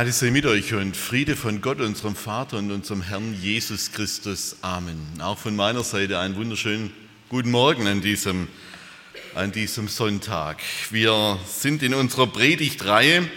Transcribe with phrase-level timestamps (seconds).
[0.00, 4.56] Gnade sei mit euch und Friede von Gott, unserem Vater und unserem Herrn Jesus Christus.
[4.62, 4.98] Amen.
[5.20, 6.90] Auch von meiner Seite einen wunderschönen
[7.28, 8.48] guten Morgen an diesem,
[9.34, 10.62] an diesem Sonntag.
[10.90, 13.28] Wir sind in unserer Predigtreihe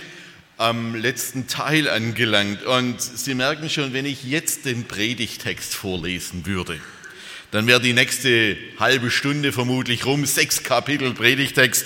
[0.55, 6.79] am letzten Teil angelangt und Sie merken schon, wenn ich jetzt den Predigtext vorlesen würde,
[7.51, 11.85] dann wäre die nächste halbe Stunde vermutlich rum, sechs Kapitel Predigtext.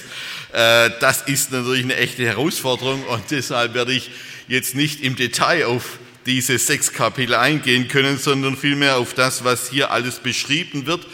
[0.54, 4.12] Äh, das ist natürlich eine echte Herausforderung und deshalb werde ich
[4.48, 9.70] jetzt nicht im Detail auf diese sechs Kapitel eingehen können, sondern vielmehr auf das, was
[9.70, 11.08] hier alles beschrieben wird.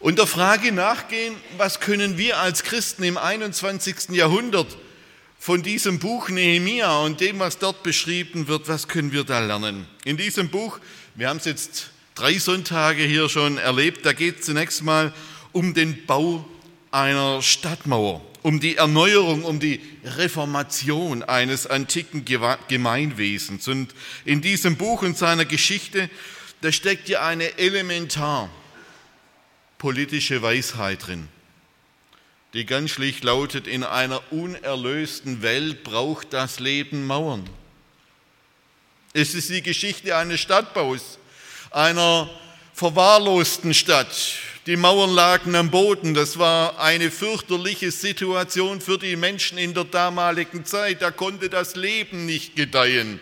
[0.00, 4.10] Und der Frage nachgehen, was können wir als Christen im 21.
[4.10, 4.76] Jahrhundert
[5.38, 9.86] von diesem Buch Nehemia und dem, was dort beschrieben wird, was können wir da lernen?
[10.04, 10.78] In diesem Buch,
[11.14, 15.12] wir haben es jetzt drei Sonntage hier schon erlebt, da geht es zunächst mal
[15.52, 16.44] um den Bau
[16.90, 22.24] einer Stadtmauer um die Erneuerung, um die Reformation eines antiken
[22.68, 23.68] Gemeinwesens.
[23.68, 26.08] Und in diesem Buch und seiner Geschichte,
[26.60, 28.48] da steckt ja eine elementar
[29.76, 31.28] politische Weisheit drin,
[32.52, 37.48] die ganz schlicht lautet, in einer unerlösten Welt braucht das Leben Mauern.
[39.12, 41.18] Es ist die Geschichte eines Stadtbaus,
[41.70, 42.30] einer
[42.72, 46.12] verwahrlosten Stadt, die Mauern lagen am Boden.
[46.12, 51.00] Das war eine fürchterliche Situation für die Menschen in der damaligen Zeit.
[51.00, 53.18] Da konnte das Leben nicht gedeihen.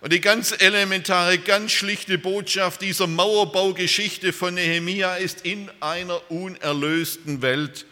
[0.00, 7.42] Und die ganz elementare, ganz schlichte Botschaft dieser Mauerbaugeschichte von Nehemia ist, in einer unerlösten
[7.42, 7.84] Welt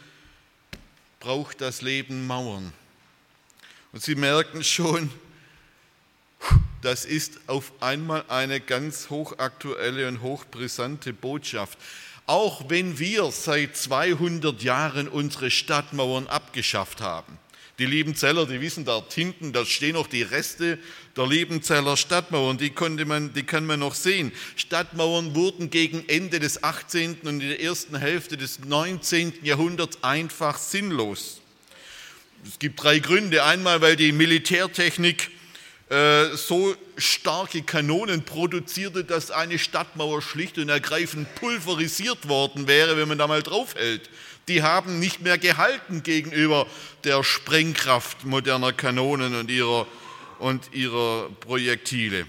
[1.21, 2.73] braucht das Leben Mauern.
[3.93, 5.11] Und Sie merken schon,
[6.81, 11.77] das ist auf einmal eine ganz hochaktuelle und hochbrisante Botschaft.
[12.31, 17.37] Auch wenn wir seit 200 Jahren unsere Stadtmauern abgeschafft haben.
[17.81, 20.79] Die Liebenzeller, die wissen dort hinten, da stehen noch die Reste
[21.17, 24.31] der Liebenzeller Stadtmauern, die, konnte man, die kann man noch sehen.
[24.55, 27.23] Stadtmauern wurden gegen Ende des 18.
[27.23, 29.33] und in der ersten Hälfte des 19.
[29.43, 31.41] Jahrhunderts einfach sinnlos.
[32.47, 33.43] Es gibt drei Gründe.
[33.43, 35.33] Einmal, weil die Militärtechnik
[35.91, 43.09] äh, so starke Kanonen produzierte, dass eine Stadtmauer schlicht und ergreifend pulverisiert worden wäre, wenn
[43.09, 44.09] man da mal draufhält.
[44.47, 46.69] Die haben nicht mehr gehalten gegenüber
[47.03, 49.87] der Sprengkraft moderner Kanonen und ihrer,
[50.39, 52.25] und ihrer Projektile.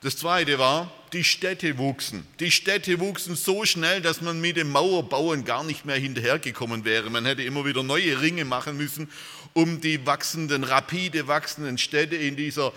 [0.00, 2.26] Das Zweite war, die Städte wuchsen.
[2.40, 7.10] Die Städte wuchsen so schnell, dass man mit dem Mauerbauen gar nicht mehr hinterhergekommen wäre.
[7.10, 9.10] Man hätte immer wieder neue Ringe machen müssen
[9.56, 12.74] um die wachsenden, rapide wachsenden Städte in dieser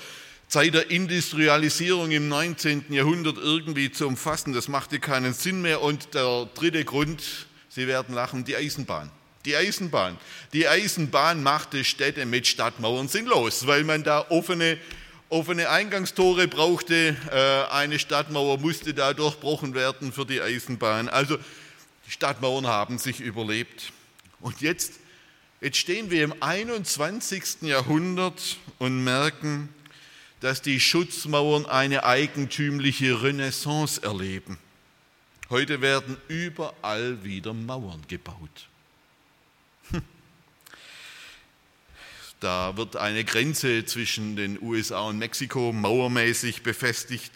[0.48, 2.86] Zeit der Industrialisierung im 19.
[2.90, 4.54] Jahrhundert irgendwie zu umfassen.
[4.54, 5.82] Das machte keinen Sinn mehr.
[5.82, 7.22] Und der dritte Grund,
[7.68, 9.12] Sie werden lachen, die Eisenbahn.
[9.46, 10.18] Die Eisenbahn.
[10.54, 14.78] Die Eisenbahn machte Städte mit Stadtmauern sinnlos, weil man da offene,
[15.28, 17.18] offene Eingangstore brauchte.
[17.30, 21.10] Äh, eine Stadtmauer musste da durchbrochen werden für die Eisenbahn.
[21.10, 21.38] Also
[22.08, 23.92] die Stadtmauern haben sich überlebt.
[24.40, 24.94] Und jetzt
[25.62, 27.64] Jetzt stehen wir im 21.
[27.64, 29.68] Jahrhundert und merken,
[30.40, 34.58] dass die Schutzmauern eine eigentümliche Renaissance erleben.
[35.50, 38.70] Heute werden überall wieder Mauern gebaut.
[39.92, 40.02] Hm.
[42.40, 47.34] Da wird eine Grenze zwischen den USA und Mexiko mauermäßig befestigt.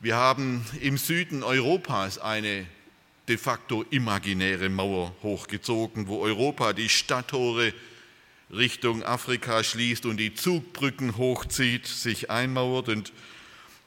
[0.00, 2.66] Wir haben im Süden Europas eine
[3.28, 7.72] de facto imaginäre Mauer hochgezogen, wo Europa die Stadttore
[8.52, 12.88] Richtung Afrika schließt und die Zugbrücken hochzieht, sich einmauert.
[12.88, 13.12] Und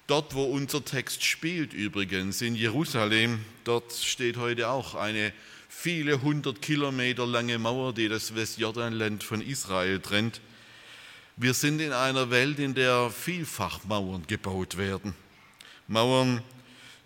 [0.07, 5.31] dort, wo unser Text spielt übrigens, in Jerusalem, dort steht heute auch eine
[5.69, 10.41] viele hundert Kilometer lange Mauer, die das Westjordanland von Israel trennt.
[11.37, 15.15] Wir sind in einer Welt, in der vielfach Mauern gebaut werden.
[15.87, 16.41] Mauern,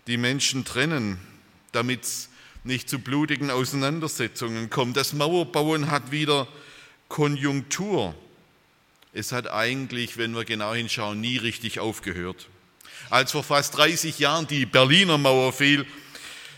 [0.08, 1.18] die Menschen trennen,
[1.74, 2.28] damit es
[2.64, 4.96] nicht zu blutigen Auseinandersetzungen kommt.
[4.96, 6.48] Das Mauerbauen hat wieder
[7.08, 8.14] Konjunktur.
[9.12, 12.48] Es hat eigentlich, wenn wir genau hinschauen, nie richtig aufgehört.
[13.10, 15.86] Als vor fast 30 Jahren die Berliner Mauer fiel,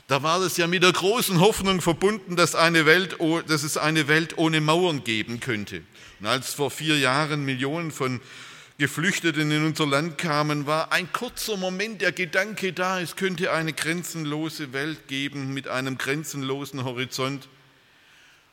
[0.09, 3.17] Da war es ja mit der großen Hoffnung verbunden, dass, eine Welt,
[3.49, 5.83] dass es eine Welt ohne Mauern geben könnte.
[6.21, 8.21] Und als vor vier Jahren Millionen von
[8.79, 13.73] Geflüchteten in unser Land kamen, war ein kurzer Moment der Gedanke da, es könnte eine
[13.73, 17.49] grenzenlose Welt geben mit einem grenzenlosen Horizont.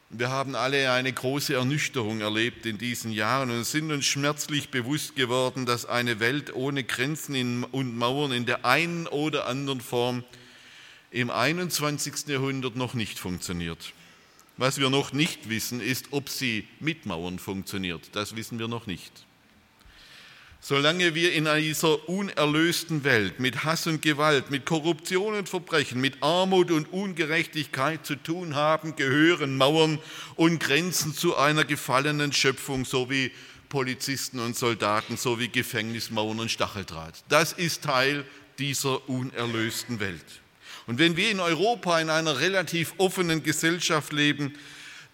[0.10, 5.18] Wir haben alle eine große Ernüchterung erlebt in diesen Jahren und sind uns schmerzlich bewusst
[5.18, 10.24] geworden, dass eine Welt ohne Grenzen und Mauern in der einen oder anderen Form
[11.12, 12.28] im 21.
[12.28, 13.92] Jahrhundert noch nicht funktioniert.
[14.56, 18.10] Was wir noch nicht wissen, ist, ob sie mit Mauern funktioniert.
[18.14, 19.26] Das wissen wir noch nicht.
[20.66, 26.24] Solange wir in dieser unerlösten Welt mit Hass und Gewalt, mit Korruption und Verbrechen, mit
[26.24, 30.00] Armut und Ungerechtigkeit zu tun haben, gehören Mauern
[30.36, 33.32] und Grenzen zu einer gefallenen Schöpfung, so wie
[33.68, 37.26] Polizisten und Soldaten, so wie Gefängnismauern und Stacheldraht.
[37.28, 38.24] Das ist Teil
[38.58, 40.24] dieser unerlösten Welt.
[40.88, 44.54] Und wenn wir in Europa in einer relativ offenen Gesellschaft leben,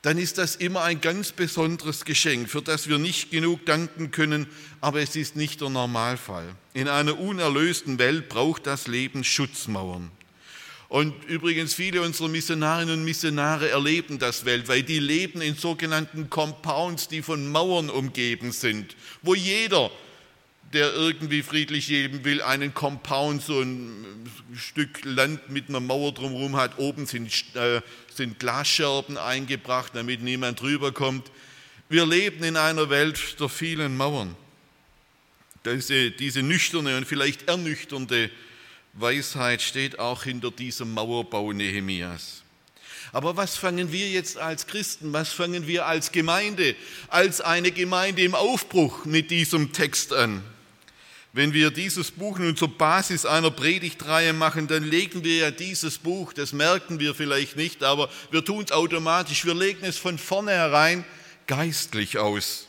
[0.02, 4.48] dann ist das immer ein ganz besonderes Geschenk, für das wir nicht genug danken können,
[4.80, 6.56] aber es ist nicht der Normalfall.
[6.74, 10.12] In einer unerlösten Welt braucht das Leben Schutzmauern.
[10.88, 14.90] Und übrigens viele unserer Missionarinnen und Missionare erleben das weltweit.
[14.90, 19.92] Die leben in sogenannten Compounds, die von Mauern umgeben sind, wo jeder
[20.74, 26.56] der irgendwie friedlich leben will, einen Compound, so ein Stück Land mit einer Mauer drumherum
[26.56, 26.78] hat.
[26.78, 27.82] Oben sind, äh,
[28.14, 31.32] sind Glasscherben eingebracht, damit niemand drüber kommt.
[31.90, 34.36] Wir leben in einer Welt der vielen Mauern.
[35.66, 38.30] Diese, diese nüchterne und vielleicht ernüchternde
[38.94, 42.44] Weisheit steht auch hinter diesem Mauerbau Nehemias.
[43.12, 46.76] Aber was fangen wir jetzt als Christen, was fangen wir als Gemeinde,
[47.08, 50.44] als eine Gemeinde im Aufbruch mit diesem Text an?
[51.32, 56.00] Wenn wir dieses Buch nun zur Basis einer Predigtreihe machen, dann legen wir ja dieses
[56.00, 60.18] Buch, das merken wir vielleicht nicht, aber wir tun es automatisch, wir legen es von
[60.18, 61.06] vornherein
[61.46, 62.68] geistlich aus.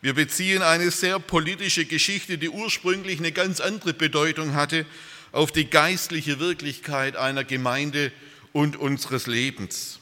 [0.00, 4.84] Wir beziehen eine sehr politische Geschichte, die ursprünglich eine ganz andere Bedeutung hatte,
[5.30, 8.10] auf die geistliche Wirklichkeit einer Gemeinde
[8.52, 10.00] und unseres Lebens.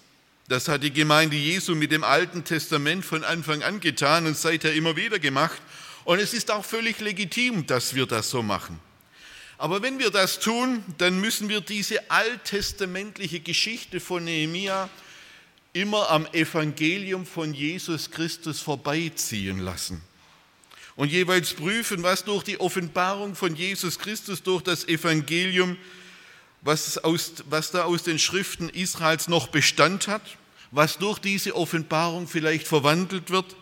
[0.49, 4.73] Das hat die Gemeinde Jesu mit dem Alten Testament von Anfang an getan und seither
[4.73, 5.61] immer wieder gemacht.
[6.05, 8.79] Und es ist auch völlig legitim, dass wir das so machen.
[9.59, 14.89] Aber wenn wir das tun, dann müssen wir diese alttestamentliche Geschichte von Nehemia
[15.73, 20.03] immer am Evangelium von Jesus Christus vorbeiziehen lassen
[20.97, 25.77] und jeweils prüfen, was durch die Offenbarung von Jesus Christus, durch das Evangelium,
[26.63, 30.23] was, aus, was da aus den Schriften Israels noch Bestand hat,
[30.71, 33.57] was durch diese Offenbarung vielleicht verwandelt wird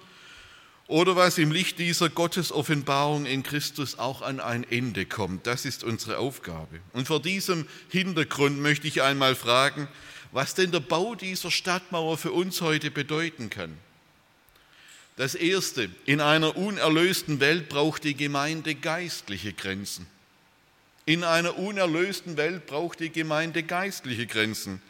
[0.88, 5.46] oder was im Licht dieser Gottesoffenbarung in Christus auch an ein Ende kommt.
[5.46, 6.80] Das ist unsere Aufgabe.
[6.94, 9.86] Und vor diesem Hintergrund möchte ich einmal fragen,
[10.32, 13.76] was denn der Bau dieser Stadtmauer für uns heute bedeuten kann.
[15.16, 20.06] Das Erste, in einer unerlösten Welt braucht die Gemeinde geistliche Grenzen.
[21.04, 24.80] In einer unerlösten Welt braucht die Gemeinde geistliche Grenzen.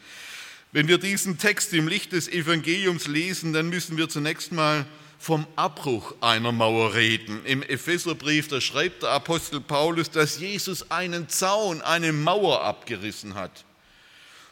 [0.71, 4.85] Wenn wir diesen Text im Licht des Evangeliums lesen, dann müssen wir zunächst mal
[5.19, 7.45] vom Abbruch einer Mauer reden.
[7.45, 13.65] Im Epheserbrief, da schreibt der Apostel Paulus, dass Jesus einen Zaun, eine Mauer abgerissen hat.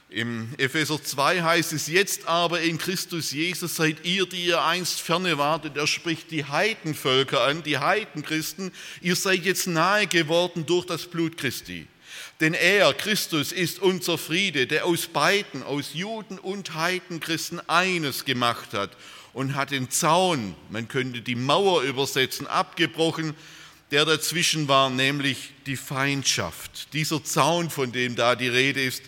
[0.10, 5.02] Im Epheser 2 heißt es, jetzt aber in Christus Jesus seid ihr, die ihr einst
[5.02, 5.78] ferne wartet.
[5.78, 8.72] Er spricht die Heidenvölker an, die Heidenchristen.
[9.02, 11.88] Ihr seid jetzt nahe geworden durch das Blut Christi.
[12.40, 18.74] Denn er, Christus, ist unser Friede, der aus beiden, aus Juden und Heidenchristen eines gemacht
[18.74, 18.92] hat
[19.34, 23.34] und hat den Zaun, man könnte die Mauer übersetzen, abgebrochen,
[23.92, 26.94] der dazwischen war, nämlich die Feindschaft.
[26.94, 29.04] Dieser Zaun, von dem da die Rede ist,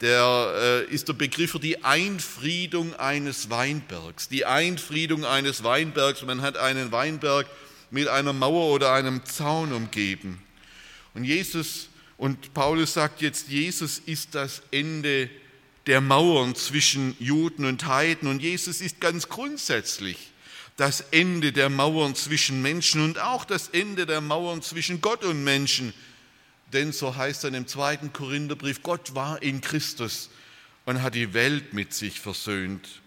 [0.00, 4.28] der äh, ist der Begriff für die Einfriedung eines Weinbergs.
[4.28, 6.22] Die Einfriedung eines Weinbergs.
[6.22, 7.46] Man hat einen Weinberg
[7.90, 10.42] mit einer Mauer oder einem Zaun umgeben.
[11.14, 15.30] Und Jesus und Paulus sagt jetzt, Jesus ist das Ende
[15.86, 18.28] der Mauern zwischen Juden und Heiden.
[18.28, 20.32] Und Jesus ist ganz grundsätzlich
[20.76, 25.42] das Ende der Mauern zwischen Menschen und auch das Ende der Mauern zwischen Gott und
[25.42, 25.94] Menschen.
[26.72, 30.28] Denn so heißt es im zweiten Korintherbrief, Gott war in Christus
[30.84, 33.00] und hat die Welt mit sich versöhnt.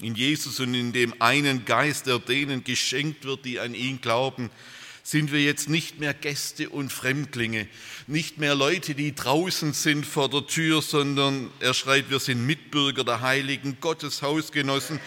[0.00, 4.50] In Jesus und in dem einen Geist, der denen geschenkt wird, die an ihn glauben,
[5.04, 7.68] sind wir jetzt nicht mehr Gäste und Fremdlinge,
[8.06, 13.04] nicht mehr Leute, die draußen sind vor der Tür, sondern er schreit, wir sind Mitbürger
[13.04, 14.98] der Heiligen, Gottes Hausgenossen.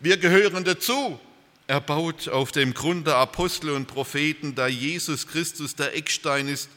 [0.00, 1.20] Wir gehören dazu.
[1.66, 6.70] Er baut auf dem Grund der Apostel und Propheten, da Jesus Christus der Eckstein ist,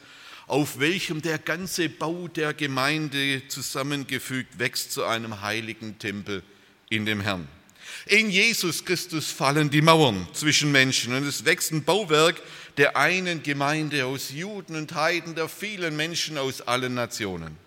[0.46, 6.44] auf welchem der ganze Bau der Gemeinde zusammengefügt wächst zu einem heiligen Tempel
[6.90, 7.48] in dem Herrn.
[8.06, 12.41] In Jesus Christus fallen die Mauern zwischen Menschen und es wächst ein Bauwerk
[12.77, 17.58] der einen Gemeinde aus Juden und Heiden, der vielen Menschen aus allen Nationen.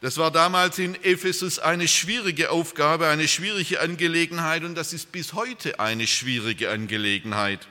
[0.00, 5.32] Das war damals in Ephesus eine schwierige Aufgabe, eine schwierige Angelegenheit und das ist bis
[5.32, 7.66] heute eine schwierige Angelegenheit.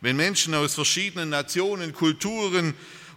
[0.00, 2.74] Wenn Menschen aus verschiedenen Nationen, Kulturen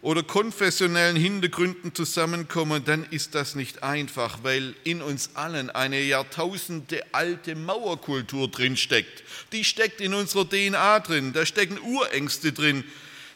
[0.08, 7.04] oder konfessionellen Hintergründen zusammenkommen, dann ist das nicht einfach, weil in uns allen eine Jahrtausende
[7.12, 9.26] alte Mauerkultur drinsteckt.
[9.52, 12.86] Die steckt in unserer DNA drin, da stecken Urängste drin,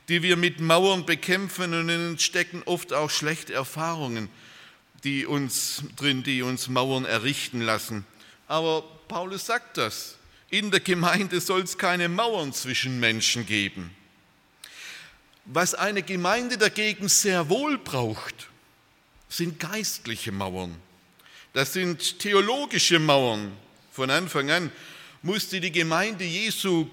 [0.08, 4.30] die wir mit Mauern bekämpfen und in uns stecken oft auch schlechte Erfahrungen
[5.04, 8.06] die uns drin, die uns Mauern errichten lassen.
[8.48, 10.16] Aber Paulus sagt das.
[10.52, 13.90] In der Gemeinde soll es keine Mauern zwischen Menschen geben.
[15.54, 18.48] Was eine Gemeinde dagegen sehr wohl braucht,
[19.28, 20.74] sind geistliche Mauern.
[21.52, 23.52] Das sind theologische Mauern.
[23.92, 24.72] Von Anfang an
[25.22, 26.88] musste die Gemeinde Jesu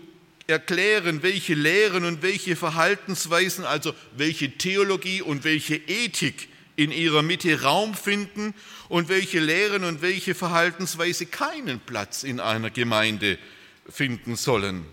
[0.49, 7.62] erklären, welche Lehren und welche Verhaltensweisen, also welche Theologie und welche Ethik in ihrer Mitte
[7.62, 8.55] Raum finden
[8.88, 13.38] und welche Lehren und welche Verhaltensweise keinen Platz in einer Gemeinde
[13.88, 14.85] finden sollen.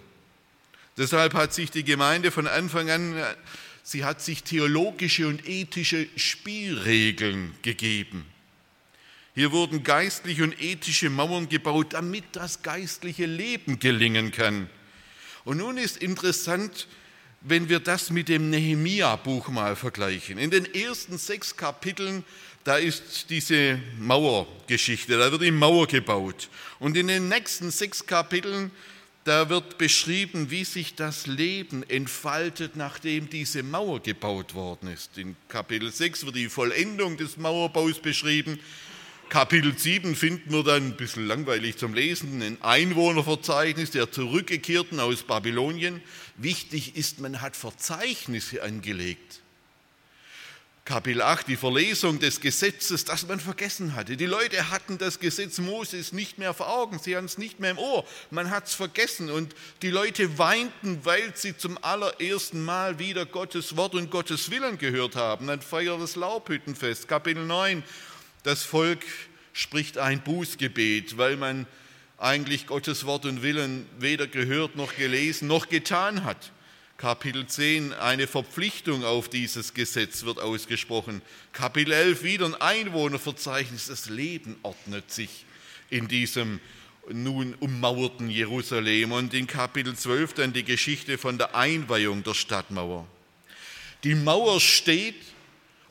[0.98, 3.22] Deshalb hat sich die Gemeinde von Anfang an,
[3.84, 8.26] sie hat sich theologische und ethische Spielregeln gegeben.
[9.34, 14.70] Hier wurden geistliche und ethische Mauern gebaut, damit das geistliche Leben gelingen kann.
[15.44, 16.88] Und nun ist interessant,
[17.42, 20.38] wenn wir das mit dem Nehemia-Buch mal vergleichen.
[20.38, 22.24] In den ersten sechs Kapiteln,
[22.64, 26.50] da ist diese Mauergeschichte, da wird die Mauer gebaut.
[26.80, 28.72] Und in den nächsten sechs Kapiteln,
[29.26, 35.18] da wird beschrieben, wie sich das Leben entfaltet, nachdem diese Mauer gebaut worden ist.
[35.18, 38.60] In Kapitel 6 wird die Vollendung des Mauerbaus beschrieben.
[39.30, 45.24] Kapitel 7 finden wir dann ein bisschen langweilig zum Lesen, ein Einwohnerverzeichnis der Zurückgekehrten aus
[45.24, 46.02] Babylonien.
[46.38, 49.42] Wichtig ist, man hat Verzeichnisse angelegt.
[50.86, 54.16] Kapitel 8, die Verlesung des Gesetzes, das man vergessen hatte.
[54.18, 57.72] Die Leute hatten das Gesetz Moses nicht mehr vor Augen, sie hatten es nicht mehr
[57.72, 63.00] im Ohr, man hat es vergessen und die Leute weinten, weil sie zum allerersten Mal
[63.00, 65.48] wieder Gottes Wort und Gottes Willen gehört haben.
[65.48, 67.82] Dann feiert das Laubhüttenfest, Kapitel 9,
[68.44, 69.04] das Volk
[69.54, 71.66] spricht ein Bußgebet, weil man
[72.20, 76.52] eigentlich Gottes Wort und Willen weder gehört noch gelesen noch getan hat.
[76.98, 81.22] Kapitel 10, eine Verpflichtung auf dieses Gesetz wird ausgesprochen.
[81.52, 83.88] Kapitel 11, wieder ein Einwohnerverzeichnis.
[83.88, 85.46] Das Leben ordnet sich
[85.90, 86.62] in diesem
[87.12, 89.12] nun ummauerten Jerusalem.
[89.12, 93.06] Und in Kapitel 12 dann die Geschichte von der Einweihung der Stadtmauer.
[94.06, 95.22] Die Mauer steht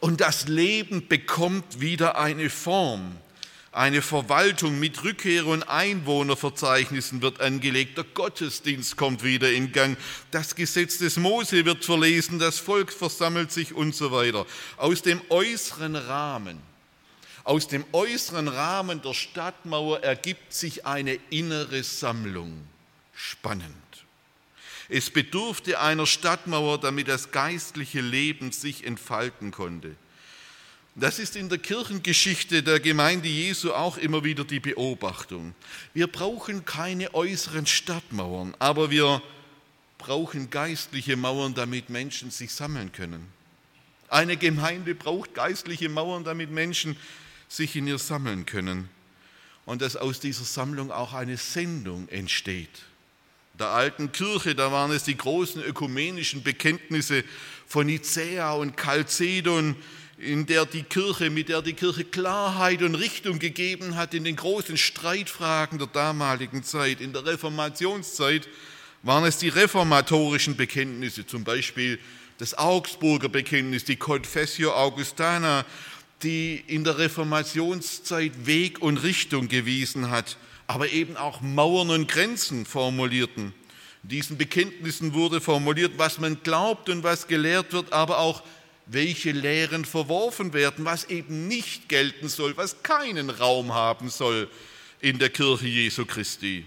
[0.01, 3.17] und das Leben bekommt wieder eine Form.
[3.75, 7.99] Eine Verwaltung mit Rückkehr- und Einwohnerverzeichnissen wird angelegt.
[7.99, 9.99] Der Gottesdienst kommt wieder in Gang.
[10.31, 12.39] Das Gesetz des Mose wird verlesen.
[12.39, 14.47] Das Volk versammelt sich und so weiter.
[14.77, 16.59] Aus dem äußeren Rahmen,
[17.43, 22.69] aus dem äußeren Rahmen der Stadtmauer ergibt sich eine innere Sammlung.
[23.13, 23.75] Spannend.
[24.89, 29.97] Es bedurfte einer Stadtmauer, damit das geistliche Leben sich entfalten konnte.
[30.97, 35.55] Das ist in der Kirchengeschichte der Gemeinde Jesu auch immer wieder die Beobachtung.
[35.93, 39.21] Wir brauchen keine äußeren Stadtmauern, aber wir
[39.99, 43.27] brauchen geistliche Mauern, damit Menschen sich sammeln können.
[44.09, 46.97] Eine Gemeinde braucht geistliche Mauern, damit Menschen
[47.49, 48.89] sich in ihr sammeln können.
[49.65, 52.85] Und dass aus dieser Sammlung auch eine Sendung entsteht
[53.59, 57.25] der alten Kirche, da waren es die großen ökumenischen Bekenntnisse
[57.67, 59.77] von Nicäa und Chalcedon,
[60.25, 64.37] in der die Kirche, mit der die Kirche Klarheit und Richtung gegeben hat in den
[64.37, 67.01] großen Streitfragen der damaligen Zeit.
[67.01, 68.49] In der Reformationszeit
[69.03, 71.99] waren es die reformatorischen Bekenntnisse, zum Beispiel
[72.39, 75.65] das Augsburger Bekenntnis, die Confessio Augustana,
[76.23, 82.67] die in der Reformationszeit Weg und Richtung gewiesen hat aber eben auch Mauern und Grenzen
[82.67, 83.53] formulierten.
[84.03, 88.43] In diesen Bekenntnissen wurde formuliert, was man glaubt und was gelehrt wird, aber auch
[88.87, 94.51] welche Lehren verworfen werden, was eben nicht gelten soll, was keinen Raum haben soll
[95.01, 96.67] in der Kirche Jesu Christi.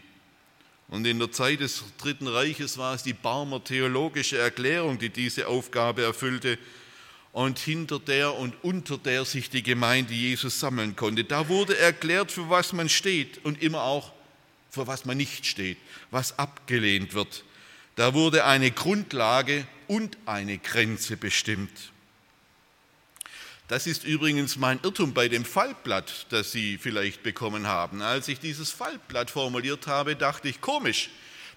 [0.90, 5.48] Und in der Zeit des Dritten Reiches war es die Barmer theologische Erklärung, die diese
[5.48, 6.58] Aufgabe erfüllte
[7.34, 11.24] und hinter der und unter der sich die Gemeinde Jesus sammeln konnte.
[11.24, 14.14] Da wurde erklärt, für was man steht und immer auch,
[14.70, 15.78] für was man nicht steht,
[16.10, 17.44] was abgelehnt wird.
[17.96, 21.92] Da wurde eine Grundlage und eine Grenze bestimmt.
[23.68, 28.02] Das ist übrigens mein Irrtum bei dem Fallblatt, das Sie vielleicht bekommen haben.
[28.02, 31.10] Als ich dieses Fallblatt formuliert habe, dachte ich, komisch.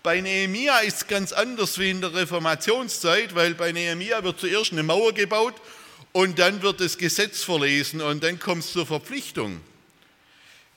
[0.03, 4.73] Bei Nehemia ist es ganz anders wie in der Reformationszeit, weil bei Nehemia wird zuerst
[4.73, 5.55] eine Mauer gebaut
[6.11, 9.61] und dann wird das Gesetz verlesen und dann kommt es zur Verpflichtung.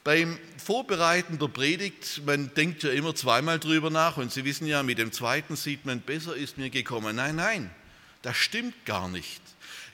[0.03, 4.83] Beim Vorbereiten der Predigt, man denkt ja immer zweimal drüber nach und Sie wissen ja,
[4.83, 7.15] mit dem zweiten sieht man, besser ist mir gekommen.
[7.15, 7.71] Nein, nein,
[8.21, 9.41] das stimmt gar nicht.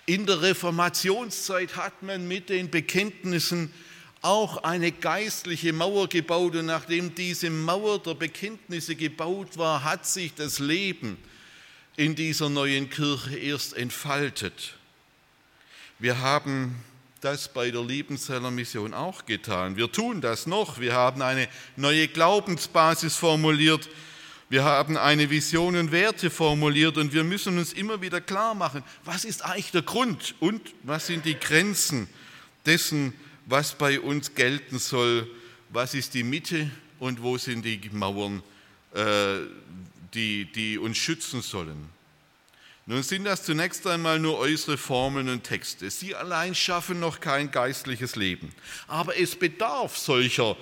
[0.06, 3.72] In der Reformationszeit hat man mit den Bekenntnissen
[4.22, 10.34] auch eine geistliche Mauer gebaut und nachdem diese Mauer der Bekenntnisse gebaut war, hat sich
[10.34, 11.18] das Leben
[11.96, 14.76] in dieser neuen Kirche erst entfaltet.
[16.00, 16.84] Wir haben
[17.22, 19.76] das bei der Liebenzeller Mission auch getan.
[19.76, 20.80] Wir tun das noch.
[20.80, 23.90] Wir haben eine neue Glaubensbasis formuliert
[24.50, 28.84] wir haben eine Vision und Werte formuliert und wir müssen uns immer wieder klar machen,
[29.06, 32.10] was ist eigentlich der Grund und was sind die Grenzen
[32.66, 33.14] dessen,
[33.46, 35.30] was bei uns gelten soll,
[35.70, 38.42] was ist die Mitte und wo sind die Mauern,
[38.94, 39.36] äh,
[40.16, 41.90] die, die uns schützen sollen.
[42.88, 45.92] Nun sind das zunächst einmal nur äußere Formeln und Texte.
[45.92, 48.52] Sie allein schaffen noch kein geistliches Leben.
[48.88, 50.58] Aber es bedarf solcher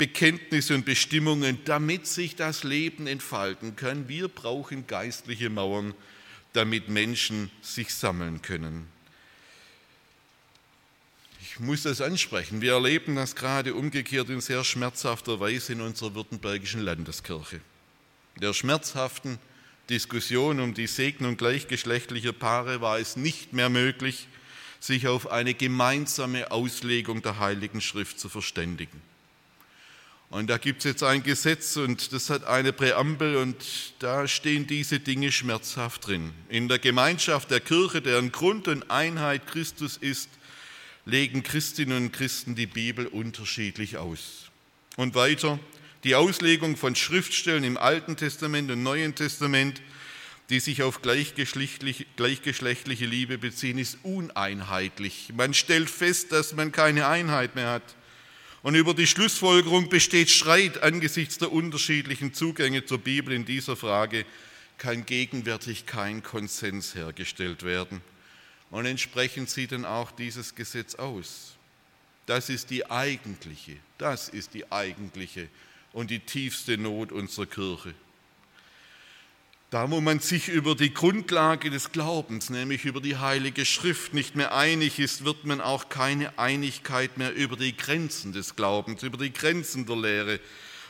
[0.00, 4.08] Bekenntnisse und Bestimmungen, damit sich das Leben entfalten kann.
[4.08, 5.92] Wir brauchen geistliche Mauern,
[6.54, 8.86] damit Menschen sich sammeln können.
[11.42, 12.62] Ich muss das ansprechen.
[12.62, 17.60] Wir erleben das gerade umgekehrt in sehr schmerzhafter Weise in unserer württembergischen Landeskirche.
[18.40, 19.38] Der schmerzhaften
[19.90, 24.28] Diskussion um die Segnung gleichgeschlechtlicher Paare war es nicht mehr möglich,
[24.80, 29.09] sich auf eine gemeinsame Auslegung der Heiligen Schrift zu verständigen.
[30.30, 33.56] Und da gibt es jetzt ein Gesetz und das hat eine Präambel und
[33.98, 36.32] da stehen diese Dinge schmerzhaft drin.
[36.48, 40.30] In der Gemeinschaft der Kirche, deren Grund und Einheit Christus ist,
[41.04, 44.50] legen Christinnen und Christen die Bibel unterschiedlich aus.
[44.96, 45.58] Und weiter,
[46.04, 49.82] die Auslegung von Schriftstellen im Alten Testament und Neuen Testament,
[50.48, 55.32] die sich auf gleichgeschlechtliche, Liebe beziehen, ist uneinheitlich.
[55.34, 57.96] Man stellt fest, dass man keine Einheit mehr hat.
[58.62, 64.26] Und über die Schlussfolgerung besteht Streit angesichts der unterschiedlichen Zugänge zur Bibel in dieser Frage,
[64.76, 68.02] kann gegenwärtig kein Konsens hergestellt werden.
[68.70, 71.56] Und entsprechend sieht dann auch dieses Gesetz aus.
[72.26, 75.48] Das ist die eigentliche, das ist die eigentliche
[75.92, 77.94] und die tiefste Not unserer Kirche.
[79.70, 84.34] Da, wo man sich über die Grundlage des Glaubens, nämlich über die Heilige Schrift, nicht
[84.34, 89.16] mehr einig ist, wird man auch keine Einigkeit mehr über die Grenzen des Glaubens, über
[89.16, 90.40] die Grenzen der Lehre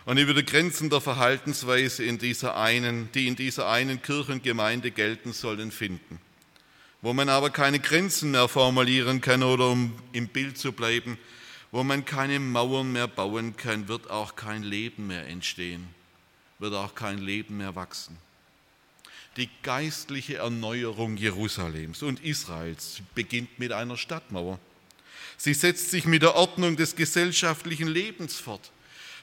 [0.07, 5.35] und über die Grenzen der Verhaltensweise, in dieser einen, die in dieser einen Kirchengemeinde gelten
[5.35, 6.19] sollen, finden.
[7.03, 11.19] Wo man aber keine Grenzen mehr formulieren kann oder um im Bild zu bleiben,
[11.71, 15.87] wo man keine Mauern mehr bauen kann, wird auch kein Leben mehr entstehen,
[16.59, 18.17] wird auch kein Leben mehr wachsen
[19.37, 24.59] die geistliche Erneuerung Jerusalems und Israels beginnt mit einer Stadtmauer.
[25.37, 28.73] Sie setzt sich mit der Ordnung des gesellschaftlichen Lebens fort.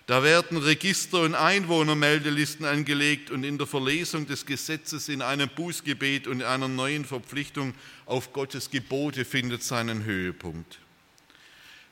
[0.08, 6.28] Da werden Register und Einwohnermeldelisten angelegt und in der Verlesung des Gesetzes in einem Bußgebet
[6.28, 7.74] und in einer neuen Verpflichtung
[8.06, 10.80] auf Gottes Gebote findet seinen Höhepunkt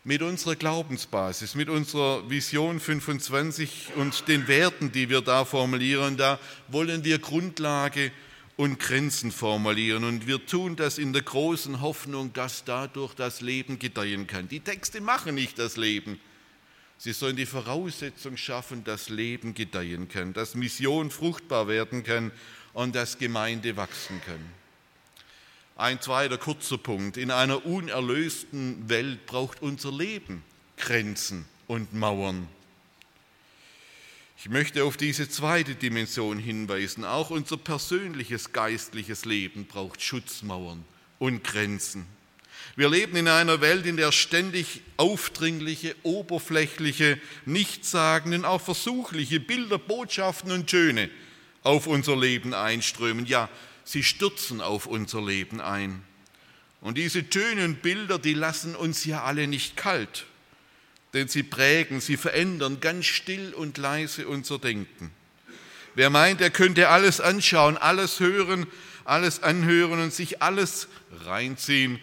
[0.06, 6.40] mit unserer Glaubensbasis, mit unserer Vision 25 und den Werten, die wir da formulieren, da
[6.68, 8.12] wollen wir Grundlage
[8.56, 10.04] und Grenzen formulieren.
[10.04, 14.48] Und wir tun das in der großen Hoffnung, dass dadurch das Leben gedeihen kann.
[14.48, 16.20] Die Texte machen nicht das Leben.
[17.00, 22.32] Sie sollen die Voraussetzung schaffen, dass Leben gedeihen kann, dass Mission fruchtbar werden kann
[22.74, 24.65] und dass Gemeinde wachsen kann.
[25.78, 27.18] Ein zweiter kurzer Punkt.
[27.18, 30.42] In einer unerlösten Welt braucht unser Leben
[30.78, 32.48] Grenzen und Mauern.
[34.38, 37.04] Ich möchte auf diese zweite Dimension hinweisen.
[37.04, 40.86] Auch unser persönliches geistliches Leben braucht Schutzmauern
[41.20, 42.06] und Grenzen.
[42.78, 50.52] Wir leben in einer Welt, in der ständig aufdringliche, oberflächliche, nichtssagenden, auch versuchliche Bilder, Botschaften
[50.52, 51.10] und Töne
[51.64, 53.26] auf unser Leben einströmen.
[53.26, 53.50] Ja,
[53.86, 56.04] sie stürzen auf unser Leben ein.
[56.82, 60.26] Und diese Töne und Bilder, die lassen uns ja alle nicht kalt,
[61.14, 65.12] denn sie prägen, sie verändern ganz still und leise unser Denken.
[65.94, 68.68] Wer meint, er könnte alles anschauen, alles hören,
[69.06, 70.90] alles anhören und sich alles
[71.24, 72.00] reinziehen,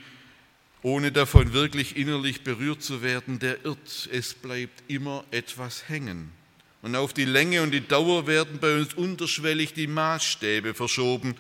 [0.83, 4.09] ohne davon wirklich innerlich berührt zu werden, der irrt.
[4.11, 6.33] Es bleibt immer etwas hängen.
[6.81, 11.37] Und auf die Länge und die Dauer werden bei uns unterschwellig die Maßstäbe verschoben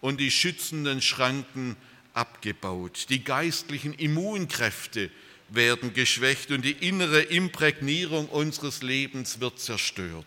[0.00, 1.76] und die schützenden Schranken
[2.14, 3.06] abgebaut.
[3.08, 5.10] Die geistlichen Immunkräfte
[5.48, 10.26] werden geschwächt und die innere Imprägnierung unseres Lebens wird zerstört.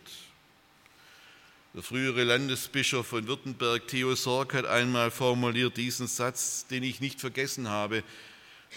[1.74, 7.20] Der frühere Landesbischof von Württemberg, Theo Sorg, hat einmal formuliert diesen Satz, den ich nicht
[7.20, 8.04] vergessen habe.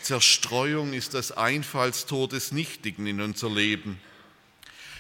[0.01, 4.01] Zerstreuung ist das Einfallstor des Nichtigen in unser Leben.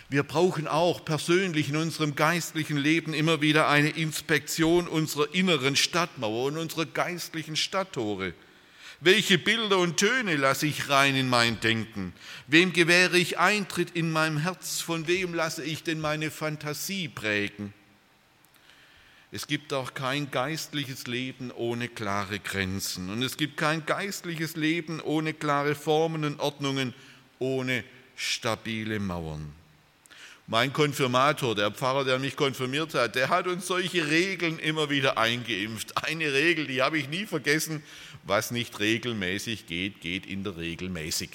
[0.08, 6.44] Wir brauchen auch persönlich in unserem geistlichen Leben immer wieder eine Inspektion unserer inneren Stadtmauer
[6.44, 8.32] und unserer geistlichen Stadttore.
[9.00, 12.12] Welche Bilder und Töne lasse ich rein in mein Denken?
[12.46, 14.80] Wem gewähre ich Eintritt in meinem Herz?
[14.80, 17.74] Von wem lasse ich denn meine Fantasie prägen?
[19.32, 23.10] Es gibt auch kein geistliches Leben ohne klare Grenzen.
[23.10, 26.94] Und es gibt kein geistliches Leben ohne klare Formen und Ordnungen,
[27.38, 29.52] ohne stabile Mauern.
[30.48, 35.18] Mein Konfirmator, der Pfarrer, der mich konfirmiert hat, der hat uns solche Regeln immer wieder
[35.18, 36.04] eingeimpft.
[36.04, 37.82] Eine Regel, die habe ich nie vergessen.
[38.22, 41.30] Was nicht regelmäßig geht, geht in der Regel mäßig.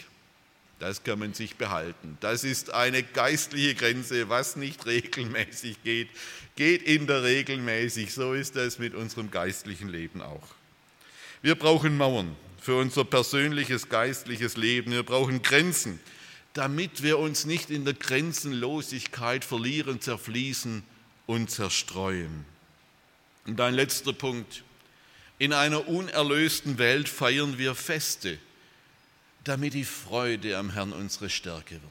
[0.80, 2.18] Das kann man sich behalten.
[2.22, 4.30] Das ist eine geistliche Grenze.
[4.30, 6.10] Was nicht regelmäßig geht,
[6.56, 8.14] geht in der Regel mäßig.
[8.14, 10.48] So ist das mit unserem geistlichen Leben auch.
[11.42, 14.92] Wir brauchen Mauern für unser persönliches geistliches Leben.
[14.92, 16.00] Wir brauchen Grenzen
[16.54, 20.84] damit wir uns nicht in der Grenzenlosigkeit verlieren, zerfließen
[21.26, 22.46] und zerstreuen.
[23.46, 24.64] Und ein letzter Punkt.
[25.40, 28.38] In einer unerlösten Welt feiern wir Feste,
[29.44, 31.84] damit die Freude am Herrn unsere Stärke wird.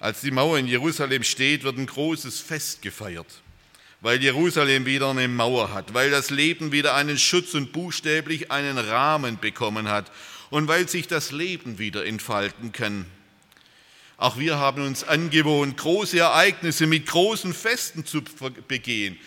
[0.00, 3.42] Als die Mauer in Jerusalem steht, wird ein großes Fest gefeiert,
[4.00, 8.78] weil Jerusalem wieder eine Mauer hat, weil das Leben wieder einen Schutz und buchstäblich einen
[8.78, 10.10] Rahmen bekommen hat
[10.52, 13.06] und weil sich das Leben wieder entfalten kann.
[14.18, 18.20] Auch wir haben uns angewohnt, große Ereignisse mit großen Festen zu
[18.68, 19.18] begehen.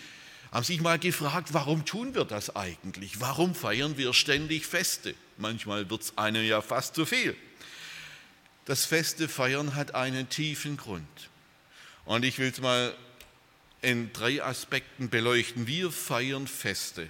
[0.52, 3.20] Haben sich mal gefragt, warum tun wir das eigentlich?
[3.20, 5.16] Warum feiern wir ständig Feste?
[5.36, 7.34] Manchmal wird es einem ja fast zu viel.
[8.64, 11.08] Das Feste feiern hat einen tiefen Grund.
[12.04, 12.94] Und ich will es mal
[13.82, 15.66] in drei Aspekten beleuchten.
[15.66, 17.08] Wir feiern Feste,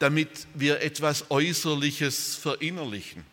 [0.00, 3.24] damit wir etwas Äußerliches verinnerlichen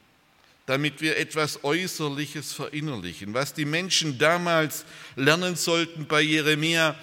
[0.66, 3.34] damit wir etwas Äußerliches verinnerlichen.
[3.34, 6.96] Was die Menschen damals lernen sollten bei Jeremia,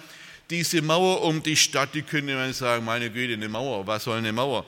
[0.49, 4.17] diese Mauer um die Stadt, die könnte man sagen, meine Güte, eine Mauer, was soll
[4.17, 4.65] eine Mauer?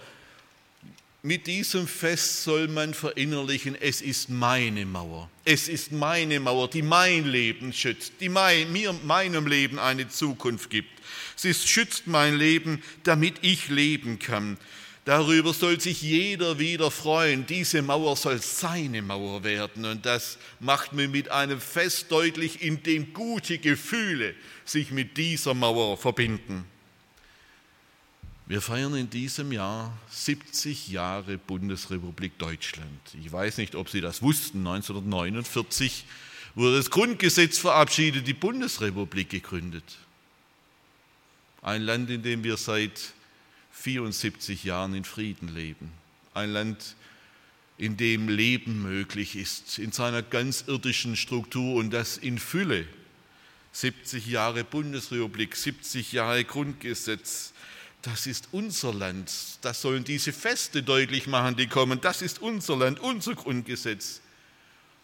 [1.21, 5.29] Mit diesem Fest soll man verinnerlichen, es ist meine Mauer.
[5.43, 10.69] Es ist meine Mauer, die mein Leben schützt, die mein, mir, meinem Leben eine Zukunft
[10.69, 10.89] gibt.
[11.35, 14.57] Sie schützt mein Leben, damit ich leben kann.
[15.05, 17.45] Darüber soll sich jeder wieder freuen.
[17.45, 19.85] Diese Mauer soll seine Mauer werden.
[19.85, 24.33] Und das macht mir mit einem Fest deutlich, in dem gute Gefühle
[24.65, 26.65] sich mit dieser Mauer verbinden.
[28.47, 32.99] Wir feiern in diesem Jahr 70 Jahre Bundesrepublik Deutschland.
[33.23, 34.59] Ich weiß nicht, ob Sie das wussten.
[34.59, 36.05] 1949
[36.55, 39.83] wurde das Grundgesetz verabschiedet, die Bundesrepublik gegründet.
[41.61, 43.14] Ein Land, in dem wir seit
[43.75, 45.91] 74 Jahren in Frieden leben.
[46.33, 46.95] Ein Land,
[47.77, 52.87] in dem Leben möglich ist, in seiner ganz irdischen Struktur und das in Fülle.
[53.73, 57.53] 70 Jahre Bundesrepublik, 70 Jahre Grundgesetz,
[58.01, 59.31] das ist unser Land.
[59.61, 61.99] Das sollen diese Feste deutlich machen, die kommen.
[62.01, 64.21] Das ist unser Land, unser Grundgesetz.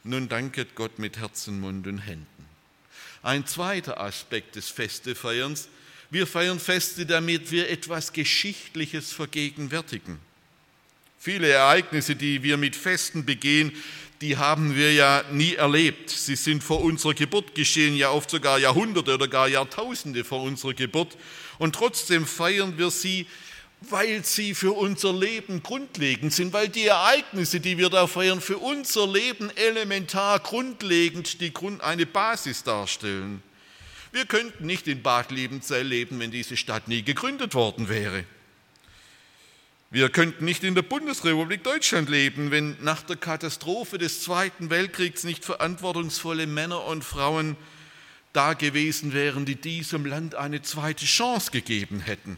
[0.04, 2.46] Nun danket Gott mit Herzen, Mund und Händen.
[3.24, 5.68] Ein zweiter Aspekt des Festefeierns
[6.12, 10.20] wir feiern Feste, damit wir etwas Geschichtliches vergegenwärtigen.
[11.18, 13.72] Viele Ereignisse, die wir mit Festen begehen,
[14.20, 16.10] die haben wir ja nie erlebt.
[16.10, 20.74] Sie sind vor unserer Geburt geschehen, ja oft sogar Jahrhunderte oder gar Jahrtausende vor unserer
[20.74, 21.18] Geburt.
[21.58, 23.26] Und trotzdem feiern wir sie,
[23.82, 28.58] weil sie für unser Leben grundlegend sind, weil die Ereignisse, die wir da feiern, für
[28.58, 33.42] unser Leben elementar grundlegend die Grund, eine Basis darstellen.
[34.12, 38.26] Wir könnten nicht in Bad Liebenzell leben, wenn diese Stadt nie gegründet worden wäre.
[39.90, 45.24] Wir könnten nicht in der Bundesrepublik Deutschland leben, wenn nach der Katastrophe des Zweiten Weltkriegs
[45.24, 47.58] nicht verantwortungsvolle Männer und Frauen
[48.34, 52.38] da gewesen wären, die diesem Land eine zweite Chance gegeben hätten.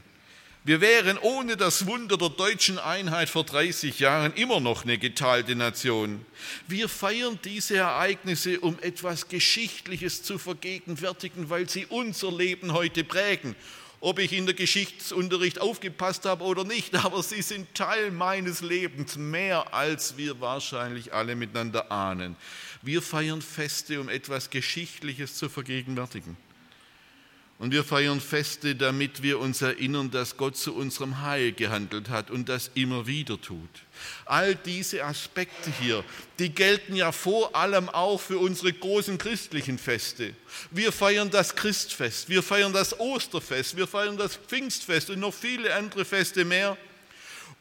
[0.66, 5.58] Wir wären ohne das Wunder der deutschen Einheit vor 30 Jahren immer noch eine geteilte
[5.58, 6.26] Nation.
[6.70, 13.58] Wir feiern diese Ereignisse, um etwas Geschichtliches zu vergegenwärtigen, weil sie unser Leben heute prägen.
[14.00, 19.18] Ob ich in der Geschichtsunterricht aufgepasst habe oder nicht, aber sie sind Teil meines Lebens,
[19.18, 22.38] mehr als wir wahrscheinlich alle miteinander ahnen.
[22.82, 26.38] Wir feiern Feste, um etwas Geschichtliches zu vergegenwärtigen.
[27.60, 32.30] Und wir feiern Feste, damit wir uns erinnern, dass Gott zu unserem Heil gehandelt hat
[32.32, 33.70] und das immer wieder tut.
[34.26, 36.04] All diese Aspekte hier,
[36.40, 40.34] die gelten ja vor allem auch für unsere großen christlichen Feste.
[40.72, 45.74] Wir feiern das Christfest, wir feiern das Osterfest, wir feiern das Pfingstfest und noch viele
[45.76, 46.76] andere Feste mehr,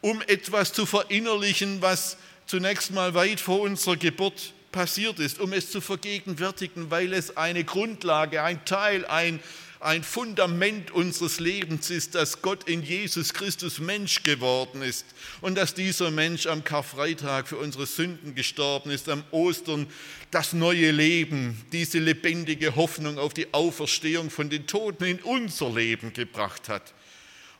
[0.00, 5.70] um etwas zu verinnerlichen, was zunächst mal weit vor unserer Geburt passiert ist, um es
[5.70, 9.38] zu vergegenwärtigen, weil es eine Grundlage, ein Teil, ein
[9.82, 15.04] ein Fundament unseres Lebens ist, dass Gott in Jesus Christus Mensch geworden ist
[15.40, 19.88] und dass dieser Mensch am Karfreitag für unsere Sünden gestorben ist, am Ostern
[20.30, 26.12] das neue Leben, diese lebendige Hoffnung auf die Auferstehung von den Toten in unser Leben
[26.12, 26.94] gebracht hat.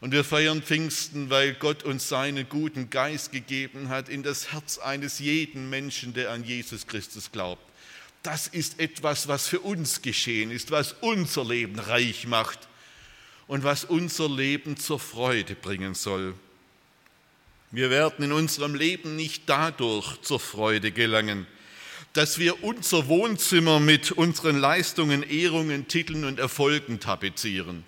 [0.01, 4.79] Und wir feiern Pfingsten, weil Gott uns seinen guten Geist gegeben hat in das Herz
[4.79, 7.72] eines jeden Menschen, der an Jesus Christus glaubt.
[8.23, 12.69] Das ist etwas, was für uns geschehen ist, was unser Leben reich macht
[13.49, 16.35] und was unser Leben zur Freude bringen soll.
[17.73, 21.47] Wir werden in unserem Leben nicht dadurch zur Freude gelangen,
[22.13, 27.85] dass wir unser Wohnzimmer mit unseren Leistungen, Ehrungen, Titeln und Erfolgen tapezieren.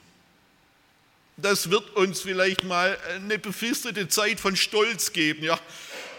[1.37, 5.45] Das wird uns vielleicht mal eine befristete Zeit von Stolz geben.
[5.45, 5.61] Ja,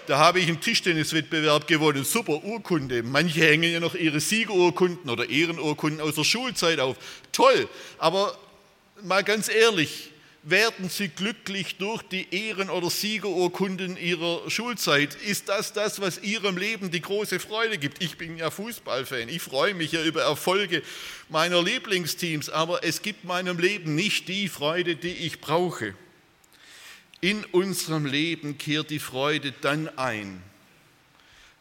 [0.08, 3.04] da habe ich einen Tischtenniswettbewerb gewonnen, super Urkunde.
[3.04, 6.98] Manche hängen ja noch ihre Siegerurkunden oder Ehrenurkunden aus der Schulzeit auf.
[7.32, 8.38] Toll, aber
[9.02, 10.12] mal ganz ehrlich,
[10.46, 15.16] werden sie glücklich durch die Ehren- oder Siegerurkunden ihrer Schulzeit?
[15.16, 18.04] Ist das das, was ihrem Leben die große Freude gibt?
[18.04, 20.84] Ich bin ja Fußballfan, ich freue mich ja über Erfolge
[21.30, 25.96] meiner Lieblingsteams, aber es gibt meinem Leben nicht die Freude, die ich brauche.
[27.22, 30.42] In unserem Leben kehrt die Freude dann ein,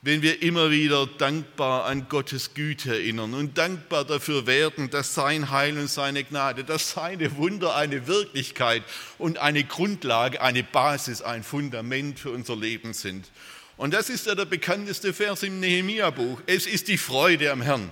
[0.02, 5.50] wenn wir immer wieder dankbar an Gottes Güte erinnern und dankbar dafür werden, dass sein
[5.50, 8.82] Heil und seine Gnade, dass seine Wunder eine Wirklichkeit
[9.16, 13.30] und eine Grundlage, eine Basis, ein Fundament für unser Leben sind.
[13.76, 16.42] Und das ist ja der bekannteste Vers im Nehemia-Buch.
[16.46, 17.90] Es ist die Freude am Herrn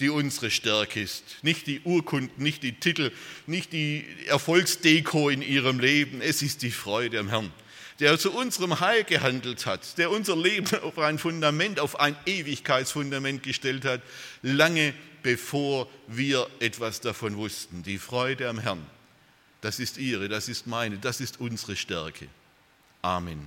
[0.00, 1.24] die unsere Stärke ist.
[1.42, 3.12] Nicht die Urkunden, nicht die Titel,
[3.46, 6.20] nicht die Erfolgsdeko in ihrem Leben.
[6.20, 7.52] Es ist die Freude am Herrn,
[8.00, 13.42] der zu unserem Heil gehandelt hat, der unser Leben auf ein Fundament, auf ein Ewigkeitsfundament
[13.42, 14.02] gestellt hat,
[14.42, 17.82] lange bevor wir etwas davon wussten.
[17.82, 18.84] Die Freude am Herrn,
[19.60, 22.28] das ist ihre, das ist meine, das ist unsere Stärke.
[23.02, 23.46] Amen.